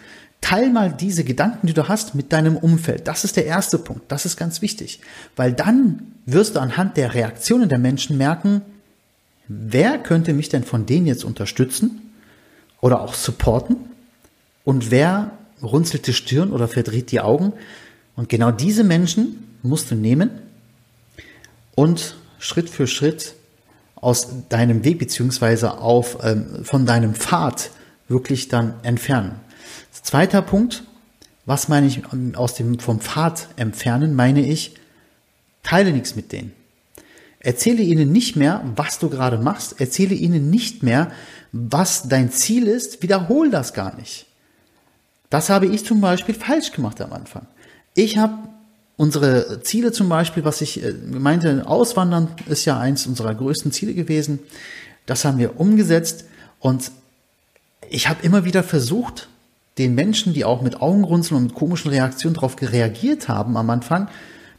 Teil 0.40 0.70
mal 0.70 0.92
diese 0.92 1.24
Gedanken, 1.24 1.66
die 1.66 1.74
du 1.74 1.88
hast, 1.88 2.14
mit 2.14 2.32
deinem 2.32 2.56
Umfeld. 2.56 3.08
Das 3.08 3.24
ist 3.24 3.36
der 3.36 3.46
erste 3.46 3.78
Punkt. 3.78 4.12
Das 4.12 4.26
ist 4.26 4.36
ganz 4.36 4.62
wichtig. 4.62 5.00
Weil 5.34 5.52
dann 5.52 6.12
wirst 6.26 6.54
du 6.54 6.60
anhand 6.60 6.96
der 6.96 7.14
Reaktionen 7.14 7.68
der 7.68 7.78
Menschen 7.78 8.18
merken, 8.18 8.62
wer 9.48 9.98
könnte 9.98 10.32
mich 10.32 10.48
denn 10.48 10.62
von 10.62 10.86
denen 10.86 11.06
jetzt 11.06 11.24
unterstützen 11.24 12.12
oder 12.80 13.00
auch 13.00 13.14
supporten 13.14 13.76
und 14.64 14.92
wer 14.92 15.32
runzelt 15.62 16.06
die 16.06 16.12
Stirn 16.12 16.52
oder 16.52 16.68
verdreht 16.68 17.10
die 17.10 17.20
Augen. 17.20 17.52
Und 18.14 18.28
genau 18.28 18.50
diese 18.50 18.84
Menschen 18.84 19.48
musst 19.62 19.90
du 19.90 19.94
nehmen 19.94 20.30
und 21.74 22.16
Schritt 22.38 22.68
für 22.68 22.86
Schritt 22.86 23.34
aus 23.94 24.28
deinem 24.48 24.84
Weg 24.84 24.98
beziehungsweise 24.98 25.78
auf, 25.78 26.18
ähm, 26.22 26.64
von 26.64 26.86
deinem 26.86 27.14
Pfad 27.14 27.70
wirklich 28.08 28.48
dann 28.48 28.74
entfernen. 28.82 29.32
Zweiter 29.90 30.42
Punkt, 30.42 30.84
was 31.46 31.68
meine 31.68 31.86
ich 31.86 32.02
aus 32.36 32.54
dem, 32.54 32.78
vom 32.78 33.00
Pfad 33.00 33.48
entfernen, 33.56 34.14
meine 34.14 34.46
ich, 34.46 34.74
teile 35.62 35.92
nichts 35.92 36.14
mit 36.14 36.32
denen. 36.32 36.52
Erzähle 37.40 37.82
ihnen 37.82 38.12
nicht 38.12 38.36
mehr, 38.36 38.64
was 38.74 38.98
du 38.98 39.08
gerade 39.08 39.38
machst. 39.38 39.80
Erzähle 39.80 40.14
ihnen 40.14 40.50
nicht 40.50 40.82
mehr, 40.82 41.12
was 41.52 42.08
dein 42.08 42.32
Ziel 42.32 42.66
ist. 42.66 43.02
Wiederhol 43.02 43.50
das 43.50 43.72
gar 43.72 43.94
nicht. 43.96 44.25
Das 45.30 45.50
habe 45.50 45.66
ich 45.66 45.84
zum 45.84 46.00
Beispiel 46.00 46.34
falsch 46.34 46.72
gemacht 46.72 47.00
am 47.00 47.12
Anfang. 47.12 47.46
Ich 47.94 48.18
habe 48.18 48.34
unsere 48.96 49.62
Ziele 49.62 49.92
zum 49.92 50.08
Beispiel, 50.08 50.44
was 50.44 50.60
ich 50.60 50.82
äh, 50.82 50.92
meinte, 50.92 51.66
Auswandern 51.66 52.28
ist 52.48 52.64
ja 52.64 52.78
eins 52.78 53.06
unserer 53.06 53.34
größten 53.34 53.72
Ziele 53.72 53.94
gewesen. 53.94 54.38
Das 55.06 55.24
haben 55.24 55.38
wir 55.38 55.60
umgesetzt 55.60 56.24
und 56.60 56.90
ich 57.88 58.08
habe 58.08 58.24
immer 58.24 58.44
wieder 58.44 58.62
versucht, 58.62 59.28
den 59.78 59.94
Menschen, 59.94 60.32
die 60.32 60.44
auch 60.44 60.62
mit 60.62 60.80
Augenrunzeln 60.80 61.36
und 61.36 61.44
mit 61.44 61.54
komischen 61.54 61.90
Reaktionen 61.90 62.34
darauf 62.34 62.56
reagiert 62.60 63.28
haben 63.28 63.56
am 63.56 63.68
Anfang, 63.70 64.08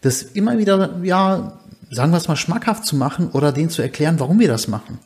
das 0.02 0.22
immer 0.22 0.58
wieder, 0.60 1.00
ja, 1.04 1.60
sagen 1.90 2.12
wir 2.12 2.18
es 2.18 2.28
mal, 2.28 2.36
schmackhaft 2.36 2.86
zu 2.86 2.96
machen 2.96 3.30
oder 3.32 3.52
denen 3.52 3.70
zu 3.70 3.82
erklären, 3.82 4.20
warum 4.20 4.40
wir 4.40 4.48
das 4.48 4.68
machen. 4.68 5.00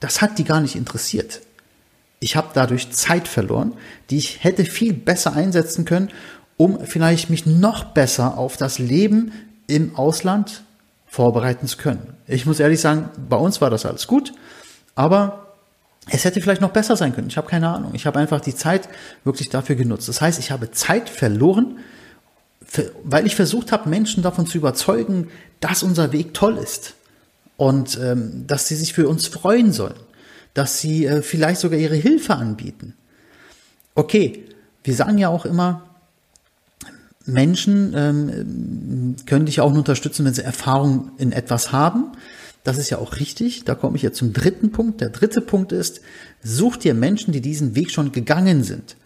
Das 0.00 0.20
hat 0.20 0.38
die 0.38 0.44
gar 0.44 0.60
nicht 0.60 0.74
interessiert. 0.74 1.40
Ich 2.24 2.36
habe 2.36 2.48
dadurch 2.54 2.90
Zeit 2.90 3.28
verloren, 3.28 3.74
die 4.08 4.16
ich 4.16 4.42
hätte 4.42 4.64
viel 4.64 4.94
besser 4.94 5.34
einsetzen 5.34 5.84
können, 5.84 6.08
um 6.56 6.80
vielleicht 6.86 7.28
mich 7.28 7.44
noch 7.44 7.84
besser 7.84 8.38
auf 8.38 8.56
das 8.56 8.78
Leben 8.78 9.30
im 9.66 9.94
Ausland 9.94 10.62
vorbereiten 11.06 11.66
zu 11.66 11.76
können. 11.76 12.14
Ich 12.26 12.46
muss 12.46 12.60
ehrlich 12.60 12.80
sagen, 12.80 13.10
bei 13.28 13.36
uns 13.36 13.60
war 13.60 13.68
das 13.68 13.84
alles 13.84 14.06
gut, 14.06 14.32
aber 14.94 15.52
es 16.08 16.24
hätte 16.24 16.40
vielleicht 16.40 16.62
noch 16.62 16.70
besser 16.70 16.96
sein 16.96 17.14
können. 17.14 17.28
Ich 17.28 17.36
habe 17.36 17.46
keine 17.46 17.68
Ahnung. 17.68 17.90
Ich 17.94 18.06
habe 18.06 18.18
einfach 18.18 18.40
die 18.40 18.54
Zeit 18.54 18.88
wirklich 19.24 19.50
dafür 19.50 19.76
genutzt. 19.76 20.08
Das 20.08 20.22
heißt, 20.22 20.38
ich 20.38 20.50
habe 20.50 20.70
Zeit 20.70 21.10
verloren, 21.10 21.76
weil 23.02 23.26
ich 23.26 23.36
versucht 23.36 23.70
habe, 23.70 23.90
Menschen 23.90 24.22
davon 24.22 24.46
zu 24.46 24.56
überzeugen, 24.56 25.28
dass 25.60 25.82
unser 25.82 26.10
Weg 26.12 26.32
toll 26.32 26.56
ist 26.56 26.94
und 27.58 27.98
ähm, 27.98 28.46
dass 28.46 28.66
sie 28.66 28.76
sich 28.76 28.94
für 28.94 29.08
uns 29.08 29.26
freuen 29.26 29.72
sollen, 29.72 30.00
dass 30.54 30.80
sie 30.80 31.06
äh, 31.06 31.22
vielleicht 31.22 31.60
sogar 31.60 31.78
ihre 31.78 31.96
Hilfe 31.96 32.34
anbieten. 32.36 32.94
Okay, 33.94 34.44
wir 34.82 34.94
sagen 34.94 35.18
ja 35.18 35.28
auch 35.28 35.44
immer, 35.44 35.82
Menschen 37.26 37.92
ähm, 37.94 39.16
können 39.26 39.46
dich 39.46 39.60
auch 39.60 39.70
nur 39.70 39.78
unterstützen, 39.78 40.24
wenn 40.24 40.34
sie 40.34 40.44
Erfahrung 40.44 41.12
in 41.18 41.32
etwas 41.32 41.72
haben 41.72 42.12
Das 42.64 42.78
ist 42.78 42.90
ja 42.90 42.98
auch 42.98 43.16
richtig. 43.16 43.64
Da 43.64 43.74
komme 43.74 43.96
ich 43.96 44.02
jetzt 44.02 44.18
zum 44.18 44.32
dritten 44.32 44.72
Punkt. 44.72 45.00
Der 45.00 45.10
dritte 45.10 45.40
Punkt 45.40 45.72
ist, 45.72 46.00
such 46.42 46.76
dir 46.76 46.94
Menschen, 46.94 47.32
die 47.32 47.40
diesen 47.40 47.74
Weg 47.74 47.90
schon 47.90 48.12
gegangen 48.12 48.62
sind. 48.62 48.96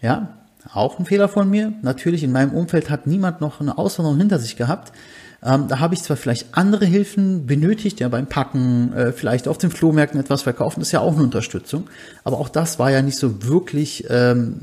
Ja, 0.00 0.38
auch 0.72 0.98
ein 0.98 1.06
Fehler 1.06 1.28
von 1.28 1.48
mir. 1.48 1.72
Natürlich 1.82 2.22
in 2.22 2.32
meinem 2.32 2.52
Umfeld 2.52 2.90
hat 2.90 3.06
niemand 3.06 3.40
noch 3.40 3.60
eine 3.60 3.78
Auswanderung 3.78 4.18
hinter 4.18 4.38
sich 4.38 4.56
gehabt. 4.56 4.92
Ähm, 5.44 5.68
da 5.68 5.78
habe 5.78 5.94
ich 5.94 6.02
zwar 6.02 6.16
vielleicht 6.16 6.46
andere 6.52 6.86
Hilfen 6.86 7.46
benötigt, 7.46 8.00
ja 8.00 8.08
beim 8.08 8.26
Packen, 8.26 8.94
äh, 8.94 9.12
vielleicht 9.12 9.46
auf 9.46 9.58
den 9.58 9.70
Flohmärkten 9.70 10.18
etwas 10.18 10.42
verkaufen, 10.42 10.80
ist 10.80 10.92
ja 10.92 11.00
auch 11.00 11.12
eine 11.12 11.22
Unterstützung. 11.22 11.84
Aber 12.24 12.38
auch 12.38 12.48
das 12.48 12.78
war 12.78 12.90
ja 12.90 13.02
nicht 13.02 13.18
so 13.18 13.44
wirklich 13.44 14.06
ähm, 14.08 14.60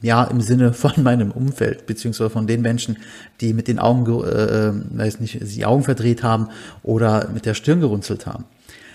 ja 0.00 0.24
im 0.24 0.40
Sinne 0.40 0.72
von 0.72 0.92
meinem 1.02 1.30
Umfeld 1.30 1.84
beziehungsweise 1.84 2.30
von 2.30 2.46
den 2.46 2.62
Menschen, 2.62 2.96
die 3.42 3.52
mit 3.52 3.68
den 3.68 3.78
Augen, 3.78 4.06
äh, 4.24 4.72
weiß 4.98 5.20
nicht, 5.20 5.38
die 5.42 5.66
Augen 5.66 5.84
verdreht 5.84 6.22
haben 6.22 6.48
oder 6.82 7.28
mit 7.34 7.44
der 7.44 7.52
Stirn 7.52 7.80
gerunzelt 7.80 8.26
haben. 8.26 8.44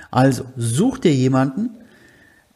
Also 0.10 0.46
such 0.58 0.98
dir 0.98 1.14
jemanden, 1.14 1.70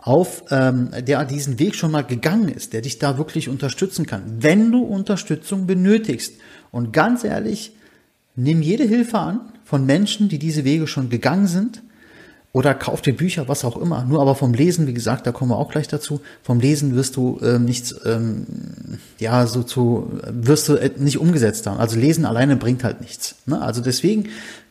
auf, 0.02 0.46
ähm, 0.50 0.92
der 1.06 1.26
diesen 1.26 1.60
Weg 1.60 1.76
schon 1.76 1.92
mal 1.92 2.06
gegangen 2.06 2.48
ist, 2.48 2.72
der 2.72 2.82
dich 2.82 3.00
da 3.00 3.18
wirklich 3.18 3.50
unterstützen 3.50 4.06
kann, 4.06 4.24
wenn 4.40 4.72
du 4.72 4.82
Unterstützung 4.82 5.68
benötigst. 5.68 6.36
Und 6.72 6.94
ganz 6.94 7.26
ehrlich, 7.26 7.74
nimm 8.40 8.62
jede 8.62 8.86
Hilfe 8.86 9.20
an 9.20 9.42
von 9.64 9.86
Menschen, 9.86 10.30
die 10.30 10.40
diese 10.40 10.64
Wege 10.64 10.88
schon 10.88 11.10
gegangen 11.10 11.48
sind. 11.48 11.84
Oder 12.52 12.74
kauf 12.74 13.04
dir 13.04 13.16
Bücher, 13.16 13.48
was 13.48 13.64
auch 13.64 13.78
immer. 13.78 14.04
Nur 14.06 14.22
aber 14.22 14.34
vom 14.34 14.56
Lesen, 14.56 14.88
wie 14.88 14.94
gesagt, 14.94 15.28
da 15.28 15.32
kommen 15.32 15.52
wir 15.52 15.58
auch 15.58 15.70
gleich 15.70 15.88
dazu. 15.88 16.20
Vom 16.42 16.60
Lesen 16.60 16.96
wirst 16.96 17.16
du 17.16 17.40
ähm, 17.44 17.66
nichts, 17.66 17.94
ähm, 18.06 18.48
ja, 19.20 19.46
so 19.46 19.62
zu, 19.62 20.20
wirst 20.28 20.68
du 20.68 20.74
äh, 20.74 20.90
nicht 20.98 21.20
umgesetzt 21.20 21.68
haben. 21.68 21.78
Also 21.78 22.00
Lesen 22.00 22.26
alleine 22.26 22.56
bringt 22.56 22.84
halt 22.84 23.02
nichts. 23.02 23.36
Ne? 23.46 23.62
Also 23.62 23.82
deswegen 23.82 24.30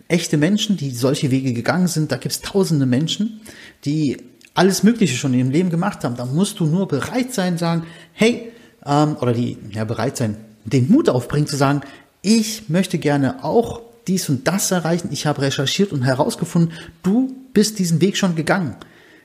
echte 0.08 0.38
Menschen, 0.38 0.76
die 0.76 0.90
solche 0.90 1.30
Wege 1.30 1.52
gegangen 1.52 1.86
sind, 1.86 2.10
da 2.10 2.16
gibt's 2.16 2.40
tausende 2.40 2.84
Menschen, 2.84 3.40
die 3.84 4.16
alles 4.54 4.82
Mögliche 4.82 5.16
schon 5.16 5.32
in 5.34 5.38
ihrem 5.38 5.50
Leben 5.50 5.70
gemacht 5.70 6.02
haben. 6.02 6.16
Da 6.16 6.24
musst 6.24 6.58
du 6.58 6.66
nur 6.66 6.88
bereit 6.88 7.32
sein, 7.32 7.58
sagen, 7.58 7.84
hey, 8.12 8.50
ähm, 8.84 9.16
oder 9.20 9.32
die, 9.32 9.56
ja, 9.70 9.84
bereit 9.84 10.16
sein, 10.16 10.36
den 10.64 10.90
Mut 10.90 11.08
aufbringen 11.08 11.46
zu 11.46 11.56
sagen, 11.56 11.82
ich 12.22 12.68
möchte 12.68 12.98
gerne 12.98 13.44
auch 13.44 13.80
dies 14.06 14.28
und 14.28 14.48
das 14.48 14.70
erreichen. 14.70 15.10
Ich 15.12 15.26
habe 15.26 15.42
recherchiert 15.42 15.92
und 15.92 16.02
herausgefunden, 16.02 16.72
du 17.02 17.34
bist 17.52 17.78
diesen 17.78 18.00
Weg 18.00 18.16
schon 18.16 18.34
gegangen. 18.34 18.76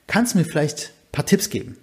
Kannst 0.07 0.33
du 0.33 0.39
mir 0.39 0.45
vielleicht 0.45 0.87
ein 0.87 1.11
paar 1.11 1.25
Tipps 1.25 1.49
geben? 1.49 1.77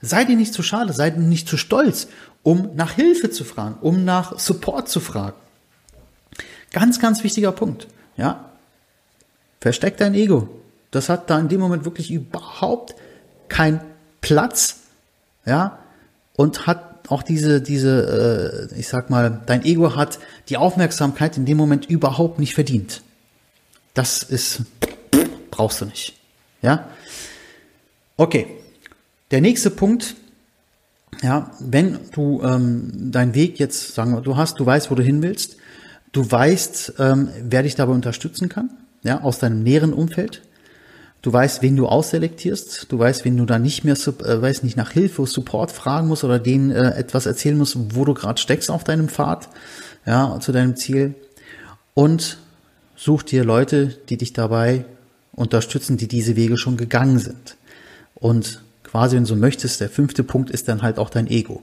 Sei 0.00 0.24
dir 0.24 0.36
nicht 0.36 0.54
zu 0.54 0.62
schade, 0.62 0.92
sei 0.92 1.10
dir 1.10 1.20
nicht 1.20 1.48
zu 1.48 1.56
stolz, 1.56 2.08
um 2.42 2.70
nach 2.76 2.92
Hilfe 2.92 3.30
zu 3.30 3.44
fragen, 3.44 3.76
um 3.80 4.04
nach 4.04 4.38
Support 4.38 4.88
zu 4.88 5.00
fragen. 5.00 5.36
Ganz, 6.72 7.00
ganz 7.00 7.24
wichtiger 7.24 7.52
Punkt. 7.52 7.88
Ja, 8.16 8.50
versteck 9.60 9.96
dein 9.96 10.14
Ego. 10.14 10.48
Das 10.90 11.08
hat 11.08 11.30
da 11.30 11.38
in 11.38 11.48
dem 11.48 11.60
Moment 11.60 11.84
wirklich 11.84 12.10
überhaupt 12.10 12.94
keinen 13.48 13.80
Platz. 14.20 14.80
Ja, 15.46 15.78
und 16.36 16.66
hat 16.66 16.93
auch 17.08 17.22
diese, 17.22 17.60
diese, 17.60 18.68
äh, 18.72 18.78
ich 18.78 18.88
sag 18.88 19.10
mal, 19.10 19.42
dein 19.46 19.64
Ego 19.64 19.94
hat 19.94 20.18
die 20.48 20.56
Aufmerksamkeit 20.56 21.36
in 21.36 21.44
dem 21.44 21.56
Moment 21.56 21.86
überhaupt 21.86 22.38
nicht 22.38 22.54
verdient. 22.54 23.02
Das 23.92 24.22
ist, 24.22 24.62
brauchst 25.50 25.80
du 25.80 25.84
nicht. 25.86 26.18
Ja? 26.62 26.88
Okay. 28.16 28.46
Der 29.30 29.40
nächste 29.40 29.70
Punkt, 29.70 30.14
ja, 31.22 31.50
wenn 31.58 31.98
du 32.12 32.42
ähm, 32.42 33.10
deinen 33.10 33.34
Weg 33.34 33.58
jetzt, 33.58 33.94
sagen 33.94 34.12
wir, 34.12 34.20
du 34.20 34.36
hast, 34.36 34.60
du 34.60 34.66
weißt, 34.66 34.90
wo 34.90 34.94
du 34.94 35.02
hin 35.02 35.22
willst, 35.22 35.56
du 36.12 36.30
weißt, 36.30 36.94
ähm, 36.98 37.28
wer 37.42 37.62
dich 37.62 37.74
dabei 37.74 37.92
unterstützen 37.92 38.48
kann, 38.48 38.70
ja, 39.02 39.22
aus 39.22 39.38
deinem 39.38 39.62
näheren 39.62 39.92
Umfeld, 39.92 40.42
Du 41.24 41.32
weißt, 41.32 41.62
wen 41.62 41.74
du 41.74 41.86
ausselektierst. 41.86 42.92
Du 42.92 42.98
weißt, 42.98 43.24
wen 43.24 43.38
du 43.38 43.46
da 43.46 43.58
nicht 43.58 43.82
mehr, 43.82 43.94
äh, 43.94 44.42
weiß 44.42 44.62
nicht, 44.62 44.76
nach 44.76 44.90
Hilfe, 44.90 45.26
Support 45.26 45.72
fragen 45.72 46.06
musst 46.06 46.22
oder 46.22 46.38
denen 46.38 46.70
äh, 46.70 46.90
etwas 46.90 47.24
erzählen 47.24 47.56
musst, 47.56 47.78
wo 47.96 48.04
du 48.04 48.12
gerade 48.12 48.38
steckst 48.38 48.70
auf 48.70 48.84
deinem 48.84 49.08
Pfad, 49.08 49.48
ja, 50.04 50.38
zu 50.38 50.52
deinem 50.52 50.76
Ziel. 50.76 51.14
Und 51.94 52.36
such 52.94 53.22
dir 53.22 53.42
Leute, 53.42 53.96
die 54.10 54.18
dich 54.18 54.34
dabei 54.34 54.84
unterstützen, 55.32 55.96
die 55.96 56.08
diese 56.08 56.36
Wege 56.36 56.58
schon 56.58 56.76
gegangen 56.76 57.18
sind. 57.18 57.56
Und 58.14 58.62
quasi, 58.82 59.16
wenn 59.16 59.24
du 59.24 59.34
möchtest, 59.34 59.80
der 59.80 59.88
fünfte 59.88 60.24
Punkt 60.24 60.50
ist 60.50 60.68
dann 60.68 60.82
halt 60.82 60.98
auch 60.98 61.08
dein 61.08 61.26
Ego. 61.26 61.62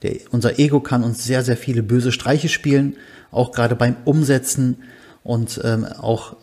Der, 0.00 0.14
unser 0.30 0.58
Ego 0.58 0.80
kann 0.80 1.04
uns 1.04 1.22
sehr, 1.22 1.44
sehr 1.44 1.58
viele 1.58 1.82
böse 1.82 2.12
Streiche 2.12 2.48
spielen, 2.48 2.96
auch 3.30 3.52
gerade 3.52 3.76
beim 3.76 3.94
Umsetzen 4.06 4.78
und 5.22 5.60
ähm, 5.64 5.84
auch 5.84 6.34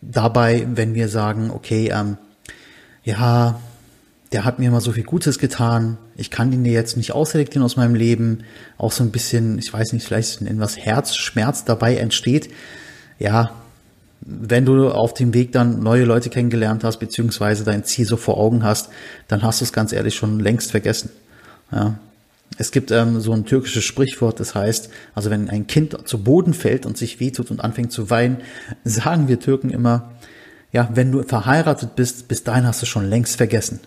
dabei, 0.00 0.66
wenn 0.74 0.94
wir 0.94 1.08
sagen, 1.08 1.50
okay, 1.50 1.90
ähm, 1.92 2.16
ja, 3.04 3.60
der 4.32 4.44
hat 4.44 4.58
mir 4.58 4.70
mal 4.70 4.80
so 4.80 4.92
viel 4.92 5.04
Gutes 5.04 5.38
getan, 5.38 5.98
ich 6.16 6.30
kann 6.30 6.52
ihn 6.52 6.64
jetzt 6.64 6.96
nicht 6.96 7.12
ausselektieren 7.12 7.64
aus 7.64 7.76
meinem 7.76 7.94
Leben, 7.94 8.44
auch 8.78 8.92
so 8.92 9.02
ein 9.02 9.10
bisschen, 9.10 9.58
ich 9.58 9.72
weiß 9.72 9.92
nicht, 9.92 10.06
vielleicht 10.06 10.42
etwas 10.42 10.76
Herzschmerz 10.78 11.64
dabei 11.64 11.96
entsteht. 11.96 12.50
Ja, 13.18 13.52
wenn 14.20 14.64
du 14.66 14.90
auf 14.90 15.14
dem 15.14 15.34
Weg 15.34 15.52
dann 15.52 15.82
neue 15.82 16.04
Leute 16.04 16.30
kennengelernt 16.30 16.84
hast, 16.84 16.98
beziehungsweise 16.98 17.64
dein 17.64 17.84
Ziel 17.84 18.06
so 18.06 18.16
vor 18.16 18.38
Augen 18.38 18.62
hast, 18.62 18.90
dann 19.28 19.42
hast 19.42 19.60
du 19.60 19.64
es 19.64 19.72
ganz 19.72 19.92
ehrlich 19.92 20.14
schon 20.14 20.38
längst 20.38 20.70
vergessen. 20.70 21.10
Ja, 21.72 21.98
es 22.58 22.72
gibt 22.72 22.90
ähm, 22.90 23.20
so 23.20 23.32
ein 23.32 23.44
türkisches 23.44 23.84
Sprichwort, 23.84 24.40
das 24.40 24.54
heißt, 24.54 24.90
also 25.14 25.30
wenn 25.30 25.48
ein 25.48 25.66
Kind 25.66 25.96
zu 26.06 26.22
Boden 26.22 26.54
fällt 26.54 26.84
und 26.84 26.96
sich 26.98 27.20
wehtut 27.20 27.50
und 27.50 27.60
anfängt 27.60 27.92
zu 27.92 28.10
weinen, 28.10 28.38
sagen 28.84 29.28
wir 29.28 29.40
Türken 29.40 29.70
immer, 29.70 30.12
ja, 30.72 30.88
wenn 30.94 31.10
du 31.10 31.22
verheiratet 31.22 31.96
bist, 31.96 32.28
bis 32.28 32.44
dahin 32.44 32.66
hast 32.66 32.82
du 32.82 32.86
schon 32.86 33.08
längst 33.08 33.36
vergessen. 33.36 33.80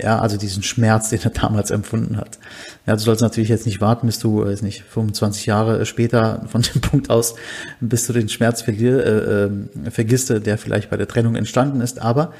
Ja, 0.00 0.20
also 0.20 0.36
diesen 0.36 0.62
Schmerz, 0.62 1.10
den 1.10 1.20
er 1.22 1.30
damals 1.30 1.70
empfunden 1.70 2.16
hat. 2.16 2.38
Ja, 2.86 2.94
du 2.94 3.00
sollst 3.00 3.22
natürlich 3.22 3.50
jetzt 3.50 3.66
nicht 3.66 3.80
warten, 3.80 4.06
bis 4.06 4.18
du, 4.20 4.44
weiß 4.44 4.62
nicht, 4.62 4.82
25 4.82 5.46
Jahre 5.46 5.84
später 5.84 6.44
von 6.48 6.62
dem 6.62 6.80
Punkt 6.80 7.10
aus, 7.10 7.34
bis 7.80 8.06
du 8.06 8.12
den 8.12 8.28
Schmerz 8.28 8.62
verlier, 8.62 9.04
äh, 9.04 9.44
äh, 9.44 9.90
vergisst, 9.90 10.30
der 10.30 10.58
vielleicht 10.58 10.90
bei 10.90 10.96
der 10.96 11.08
Trennung 11.08 11.34
entstanden 11.34 11.80
ist. 11.80 12.00
Aber 12.00 12.32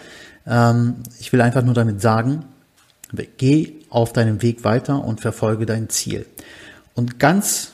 ähm, 0.47 0.97
ich 1.19 1.33
will 1.33 1.41
einfach 1.41 1.65
nur 1.65 1.75
damit 1.75 2.01
sagen, 2.01 2.45
Geh 3.37 3.80
auf 3.91 4.13
deinem 4.13 4.41
Weg 4.41 4.65
weiter 4.65 5.05
und 5.05 5.21
verfolge 5.21 5.67
dein 5.67 5.89
Ziel. 5.89 6.25
Und 6.95 7.19
ganz, 7.19 7.73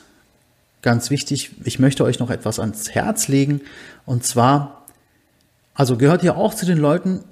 ganz 0.81 1.09
wichtig, 1.09 1.51
ich 1.63 1.79
möchte 1.79 2.03
euch 2.03 2.19
noch 2.19 2.31
etwas 2.31 2.59
ans 2.59 2.91
Herz 2.91 3.27
legen. 3.27 3.61
Und 4.05 4.23
zwar, 4.23 4.85
also 5.75 5.97
gehört 5.97 6.23
ihr 6.23 6.35
auch 6.35 6.53
zu 6.53 6.65
den 6.65 6.79
Leuten, 6.79 7.23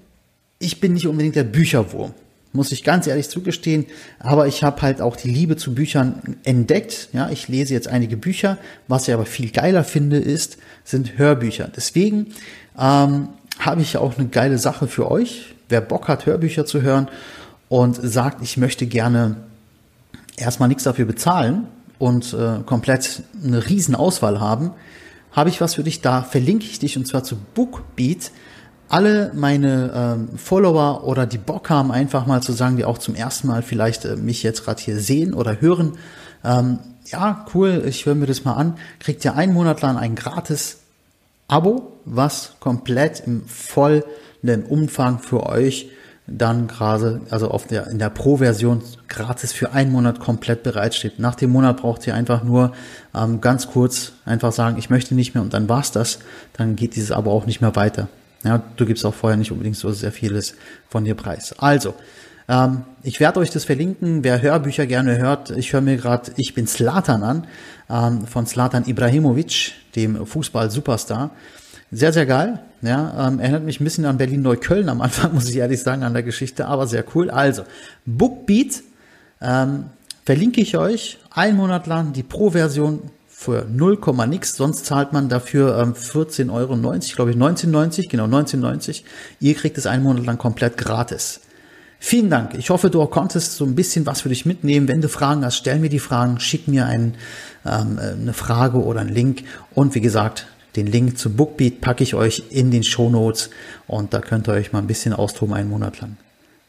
ich 0.59 0.79
bin 0.79 0.93
nicht 0.93 1.07
unbedingt 1.07 1.35
der 1.35 1.43
Bücherwurm, 1.43 2.13
muss 2.53 2.71
ich 2.71 2.83
ganz 2.83 3.07
ehrlich 3.07 3.27
zugestehen, 3.27 3.85
aber 4.19 4.47
ich 4.47 4.63
habe 4.63 4.81
halt 4.81 5.01
auch 5.01 5.17
die 5.17 5.29
Liebe 5.29 5.57
zu 5.57 5.75
Büchern 5.75 6.37
entdeckt. 6.43 7.09
Ja, 7.11 7.29
ich 7.29 7.49
lese 7.49 7.73
jetzt 7.73 7.89
einige 7.89 8.15
Bücher. 8.15 8.57
Was 8.87 9.07
ich 9.07 9.13
aber 9.13 9.25
viel 9.25 9.51
geiler 9.51 9.83
finde, 9.83 10.17
ist, 10.17 10.57
sind 10.85 11.17
Hörbücher. 11.17 11.69
Deswegen 11.75 12.27
ähm, 12.79 13.29
habe 13.59 13.81
ich 13.81 13.97
auch 13.97 14.17
eine 14.17 14.29
geile 14.29 14.57
Sache 14.57 14.87
für 14.87 15.11
euch. 15.11 15.55
Wer 15.67 15.81
Bock 15.81 16.07
hat, 16.07 16.25
Hörbücher 16.25 16.65
zu 16.65 16.81
hören 16.81 17.09
und 17.69 17.95
sagt, 17.95 18.41
ich 18.41 18.57
möchte 18.57 18.85
gerne 18.85 19.37
erstmal 20.37 20.69
nichts 20.69 20.83
dafür 20.83 21.05
bezahlen 21.05 21.67
und 21.97 22.33
äh, 22.33 22.59
komplett 22.65 23.23
eine 23.43 23.67
riesen 23.67 23.95
Auswahl 23.95 24.39
haben, 24.39 24.71
habe 25.31 25.49
ich 25.49 25.59
was 25.61 25.75
für 25.75 25.83
dich? 25.83 26.01
Da, 26.01 26.21
verlinke 26.21 26.65
ich 26.65 26.79
dich 26.79 26.97
und 26.97 27.05
zwar 27.07 27.23
zu 27.23 27.37
Bookbeat. 27.53 28.31
Alle 28.87 29.31
meine 29.33 29.91
ähm, 29.93 30.37
Follower 30.37 31.03
oder 31.05 31.25
die 31.25 31.39
Bock 31.39 31.69
haben, 31.69 31.91
einfach 31.91 32.27
mal 32.27 32.41
zu 32.41 32.53
sagen, 32.53 32.77
die 32.77 32.85
auch 32.85 32.99
zum 32.99 33.15
ersten 33.15 33.47
Mal 33.47 33.63
vielleicht 33.63 34.05
äh, 34.05 34.15
mich 34.15 34.43
jetzt 34.43 34.63
gerade 34.63 34.81
hier 34.81 34.99
sehen 34.99 35.33
oder 35.33 35.59
hören, 35.59 35.97
ähm, 36.43 36.79
ja, 37.07 37.45
cool, 37.53 37.83
ich 37.85 38.05
höre 38.05 38.15
mir 38.15 38.27
das 38.27 38.45
mal 38.45 38.53
an, 38.53 38.77
kriegt 38.99 39.25
ihr 39.25 39.35
einen 39.35 39.53
Monat 39.53 39.81
lang 39.81 39.97
ein 39.97 40.15
gratis 40.15 40.77
Abo, 41.47 41.93
was 42.05 42.53
komplett 42.59 43.21
im 43.25 43.45
vollen 43.45 44.03
Umfang 44.67 45.19
für 45.19 45.45
euch 45.45 45.89
dann 46.27 46.67
gerade, 46.67 47.21
also 47.29 47.51
auf 47.51 47.67
der, 47.67 47.87
in 47.87 47.99
der 47.99 48.09
Pro-Version 48.09 48.81
gratis 49.07 49.53
für 49.53 49.73
einen 49.73 49.91
Monat 49.91 50.19
komplett 50.19 50.63
bereitsteht. 50.63 51.19
Nach 51.19 51.35
dem 51.35 51.51
Monat 51.51 51.77
braucht 51.77 52.05
ihr 52.07 52.15
einfach 52.15 52.43
nur 52.43 52.73
ähm, 53.13 53.41
ganz 53.41 53.67
kurz 53.67 54.13
einfach 54.25 54.51
sagen, 54.51 54.77
ich 54.79 54.89
möchte 54.89 55.13
nicht 55.13 55.35
mehr 55.35 55.43
und 55.43 55.53
dann 55.53 55.69
war's 55.69 55.91
das. 55.91 56.19
Dann 56.53 56.75
geht 56.75 56.95
dieses 56.95 57.11
Abo 57.11 57.31
auch 57.31 57.45
nicht 57.45 57.61
mehr 57.61 57.75
weiter. 57.75 58.07
Ja, 58.43 58.61
du 58.75 58.85
gibst 58.85 59.05
auch 59.05 59.13
vorher 59.13 59.37
nicht 59.37 59.51
unbedingt 59.51 59.75
so 59.75 59.91
sehr 59.91 60.11
vieles 60.11 60.55
von 60.89 61.03
dir 61.03 61.15
preis. 61.15 61.53
Also, 61.57 61.93
ähm, 62.47 62.83
ich 63.03 63.19
werde 63.19 63.39
euch 63.39 63.51
das 63.51 63.65
verlinken. 63.65 64.23
Wer 64.23 64.41
Hörbücher 64.41 64.85
gerne 64.87 65.17
hört, 65.17 65.51
ich 65.51 65.73
höre 65.73 65.81
mir 65.81 65.97
gerade 65.97 66.31
Ich 66.37 66.53
bin 66.53 66.67
Slatan 66.67 67.23
an, 67.23 67.47
ähm, 67.89 68.27
von 68.27 68.45
Slatan 68.45 68.85
Ibrahimovic, 68.87 69.73
dem 69.95 70.25
Fußball-Superstar. 70.25 71.31
Sehr, 71.95 72.11
sehr 72.11 72.25
geil. 72.25 72.59
Ja, 72.81 73.29
ähm, 73.29 73.39
erinnert 73.39 73.63
mich 73.63 73.79
ein 73.79 73.85
bisschen 73.85 74.05
an 74.05 74.17
Berlin-Neukölln 74.17 74.89
am 74.89 74.99
Anfang, 74.99 75.33
muss 75.33 75.47
ich 75.47 75.55
ehrlich 75.55 75.81
sagen, 75.81 76.03
an 76.03 76.13
der 76.13 76.23
Geschichte, 76.23 76.65
aber 76.67 76.87
sehr 76.87 77.05
cool. 77.15 77.29
Also, 77.29 77.63
Bookbeat 78.05 78.83
ähm, 79.41 79.85
verlinke 80.25 80.59
ich 80.59 80.77
euch 80.77 81.19
einen 81.31 81.55
Monat 81.55 81.87
lang 81.87 82.11
die 82.11 82.23
Pro-Version 82.23 82.99
für 83.29 83.65
0, 83.71 83.99
nix, 84.27 84.57
sonst 84.57 84.85
zahlt 84.85 85.13
man 85.13 85.29
dafür 85.29 85.77
ähm, 85.77 85.93
14,90 85.93 86.51
Euro, 86.51 86.75
glaube 86.75 87.31
ich, 87.31 87.37
19,90, 87.37 88.09
genau, 88.09 88.25
19,90. 88.25 89.03
Ihr 89.39 89.55
kriegt 89.55 89.77
es 89.77 89.87
einen 89.87 90.03
Monat 90.03 90.25
lang 90.25 90.37
komplett 90.37 90.75
gratis. 90.75 91.39
Vielen 91.99 92.29
Dank. 92.29 92.55
Ich 92.55 92.71
hoffe, 92.71 92.89
du 92.89 93.05
konntest 93.05 93.55
so 93.55 93.63
ein 93.63 93.73
bisschen 93.73 94.05
was 94.05 94.21
für 94.21 94.29
dich 94.29 94.45
mitnehmen. 94.45 94.89
Wenn 94.89 94.99
du 94.99 95.07
Fragen 95.07 95.45
hast, 95.45 95.55
stell 95.55 95.79
mir 95.79 95.89
die 95.89 95.99
Fragen, 95.99 96.41
schick 96.41 96.67
mir 96.67 96.87
ein, 96.87 97.15
ähm, 97.65 97.97
eine 97.99 98.33
Frage 98.33 98.83
oder 98.83 98.99
einen 98.99 99.13
Link. 99.13 99.43
Und 99.73 99.95
wie 99.95 100.01
gesagt, 100.01 100.47
den 100.75 100.87
Link 100.87 101.17
zu 101.17 101.29
Bookbeat 101.31 101.81
packe 101.81 102.03
ich 102.03 102.15
euch 102.15 102.43
in 102.49 102.71
den 102.71 102.83
Show 102.83 103.09
Notes 103.09 103.49
und 103.87 104.13
da 104.13 104.19
könnt 104.19 104.47
ihr 104.47 104.53
euch 104.53 104.73
mal 104.73 104.79
ein 104.79 104.87
bisschen 104.87 105.13
austoben 105.13 105.55
einen 105.55 105.69
Monat 105.69 106.01
lang. 106.01 106.17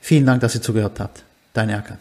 Vielen 0.00 0.26
Dank, 0.26 0.40
dass 0.40 0.54
ihr 0.54 0.62
zugehört 0.62 1.00
habt. 1.00 1.24
Dein 1.52 1.68
Erkan. 1.68 1.98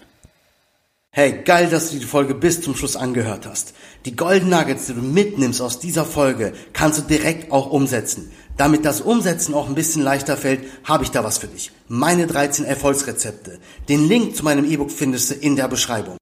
Hey, 1.18 1.44
geil, 1.46 1.70
dass 1.70 1.92
du 1.92 1.98
die 1.98 2.06
Folge 2.06 2.36
bis 2.36 2.62
zum 2.62 2.76
Schluss 2.76 2.98
angehört 2.98 3.46
hast. 3.46 3.74
Die 4.04 4.18
Golden 4.18 4.50
Nuggets, 4.50 4.88
die 4.88 4.94
du 4.94 5.02
mitnimmst 5.02 5.62
aus 5.62 5.80
dieser 5.80 6.04
Folge, 6.04 6.52
kannst 6.74 7.00
du 7.00 7.04
direkt 7.04 7.54
auch 7.54 7.72
umsetzen. 7.72 8.32
Damit 8.58 8.84
das 8.84 9.00
Umsetzen 9.00 9.54
auch 9.54 9.70
ein 9.70 9.76
bisschen 9.76 10.02
leichter 10.02 10.36
fällt, 10.36 10.66
habe 10.84 11.06
ich 11.06 11.12
da 11.12 11.24
was 11.24 11.38
für 11.38 11.48
dich. 11.48 11.72
Meine 11.88 12.28
13 12.28 12.66
Erfolgsrezepte. 12.66 13.60
Den 13.88 14.10
Link 14.10 14.36
zu 14.36 14.44
meinem 14.44 14.70
E-Book 14.70 14.92
findest 14.92 15.32
du 15.32 15.36
in 15.36 15.56
der 15.56 15.70
Beschreibung. 15.70 16.18